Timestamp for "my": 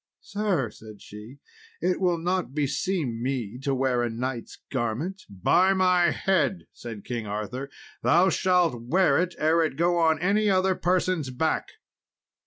5.75-6.09